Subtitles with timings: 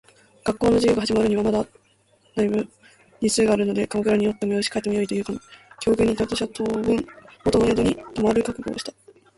[0.45, 1.63] 学校の授業が始まるにはまだ
[2.35, 2.67] 大分
[3.21, 5.23] 日数があるので鎌倉におってもよし、帰ってもよいという
[5.79, 7.05] 境遇にいた私は、当分
[7.45, 8.91] 元の宿に留まる覚悟をした。